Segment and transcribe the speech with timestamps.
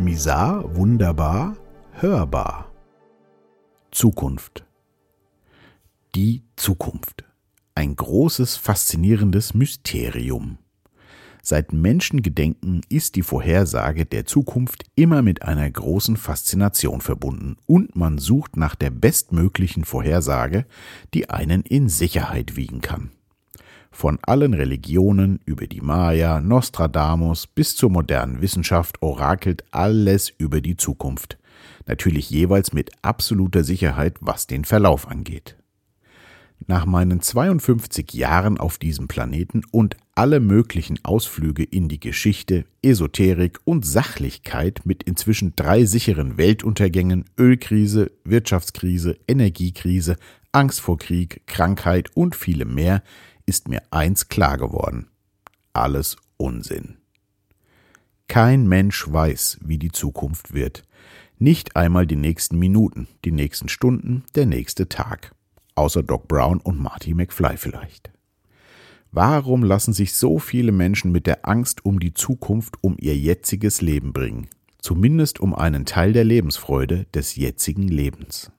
[0.00, 1.58] Misar, wunderbar,
[1.92, 2.72] hörbar.
[3.90, 4.64] Zukunft.
[6.14, 7.24] Die Zukunft.
[7.74, 10.56] Ein großes, faszinierendes Mysterium.
[11.42, 18.16] Seit Menschengedenken ist die Vorhersage der Zukunft immer mit einer großen Faszination verbunden und man
[18.16, 20.64] sucht nach der bestmöglichen Vorhersage,
[21.12, 23.10] die einen in Sicherheit wiegen kann.
[23.90, 30.76] Von allen Religionen über die Maya, Nostradamus bis zur modernen Wissenschaft orakelt alles über die
[30.76, 31.38] Zukunft.
[31.86, 35.56] Natürlich jeweils mit absoluter Sicherheit, was den Verlauf angeht.
[36.66, 43.60] Nach meinen 52 Jahren auf diesem Planeten und alle möglichen Ausflüge in die Geschichte, Esoterik
[43.64, 50.16] und Sachlichkeit mit inzwischen drei sicheren Weltuntergängen, Ölkrise, Wirtschaftskrise, Energiekrise,
[50.52, 53.02] Angst vor Krieg, Krankheit und vielem mehr,
[53.50, 55.08] ist mir eins klar geworden.
[55.72, 56.98] Alles Unsinn.
[58.28, 60.84] Kein Mensch weiß, wie die Zukunft wird.
[61.40, 65.34] Nicht einmal die nächsten Minuten, die nächsten Stunden, der nächste Tag.
[65.74, 68.12] Außer Doc Brown und Marty McFly vielleicht.
[69.10, 73.80] Warum lassen sich so viele Menschen mit der Angst um die Zukunft um ihr jetziges
[73.80, 74.46] Leben bringen?
[74.78, 78.52] Zumindest um einen Teil der Lebensfreude des jetzigen Lebens.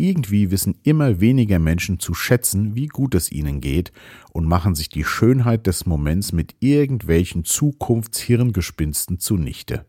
[0.00, 3.92] Irgendwie wissen immer weniger Menschen zu schätzen, wie gut es ihnen geht
[4.32, 9.84] und machen sich die Schönheit des Moments mit irgendwelchen Zukunftshirngespinsten zunichte.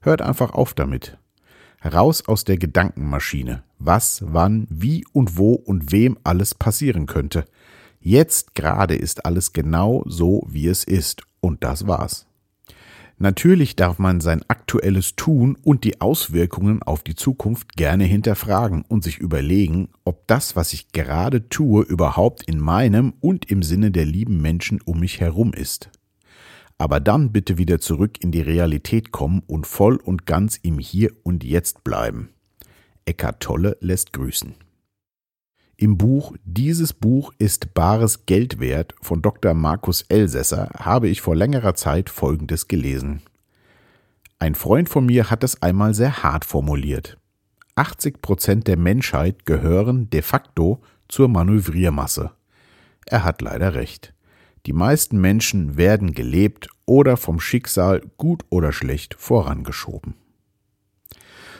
[0.00, 1.18] Hört einfach auf damit.
[1.84, 7.44] Raus aus der Gedankenmaschine, was, wann, wie und wo und wem alles passieren könnte.
[8.00, 12.26] Jetzt gerade ist alles genau so, wie es ist, und das war's.
[13.18, 19.02] Natürlich darf man sein aktuelles Tun und die Auswirkungen auf die Zukunft gerne hinterfragen und
[19.02, 24.04] sich überlegen, ob das, was ich gerade tue, überhaupt in meinem und im Sinne der
[24.04, 25.90] lieben Menschen um mich herum ist.
[26.76, 31.10] Aber dann bitte wieder zurück in die Realität kommen und voll und ganz im Hier
[31.22, 32.28] und Jetzt bleiben.
[33.06, 34.65] Eckart Tolle lässt grüßen.
[35.78, 39.52] Im Buch Dieses Buch ist bares Geld wert von Dr.
[39.52, 43.20] Markus Elsässer habe ich vor längerer Zeit Folgendes gelesen.
[44.38, 47.18] Ein Freund von mir hat es einmal sehr hart formuliert.
[47.74, 52.30] 80 Prozent der Menschheit gehören de facto zur Manövriermasse.
[53.04, 54.14] Er hat leider recht.
[54.64, 60.14] Die meisten Menschen werden gelebt oder vom Schicksal gut oder schlecht vorangeschoben.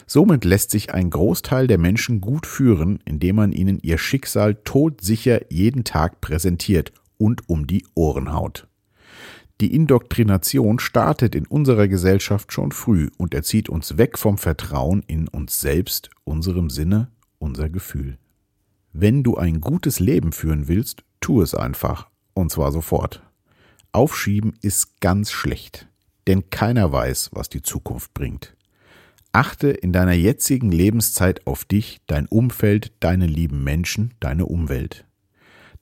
[0.06, 5.50] Somit lässt sich ein Großteil der Menschen gut führen, indem man ihnen ihr Schicksal todsicher
[5.52, 8.68] jeden Tag präsentiert und um die Ohren haut.
[9.60, 15.28] Die Indoktrination startet in unserer Gesellschaft schon früh und erzieht uns weg vom Vertrauen in
[15.28, 18.18] uns selbst, unserem Sinne, unser Gefühl.
[18.92, 23.22] Wenn du ein gutes Leben führen willst, tu es einfach, und zwar sofort.
[23.92, 25.88] Aufschieben ist ganz schlecht,
[26.26, 28.55] denn keiner weiß, was die Zukunft bringt.
[29.36, 35.04] Achte in deiner jetzigen Lebenszeit auf dich, dein Umfeld, deine lieben Menschen, deine Umwelt.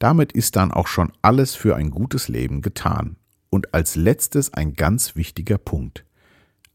[0.00, 3.14] Damit ist dann auch schon alles für ein gutes Leben getan.
[3.50, 6.04] Und als letztes ein ganz wichtiger Punkt.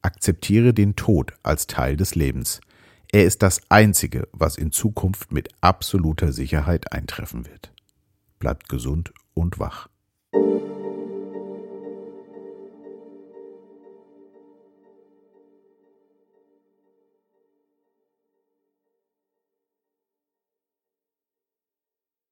[0.01, 2.61] Akzeptiere den Tod als Teil des Lebens.
[3.11, 7.73] Er ist das Einzige, was in Zukunft mit absoluter Sicherheit eintreffen wird.
[8.39, 9.89] Bleibt gesund und wach.